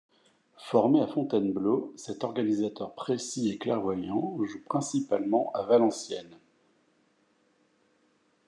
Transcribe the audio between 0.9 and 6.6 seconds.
à Fontainebleau, cet organisateur précis et clairvoyant joue principalement à Valenciennes.